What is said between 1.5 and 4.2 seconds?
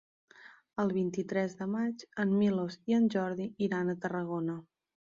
de maig en Milos i en Jordi iran a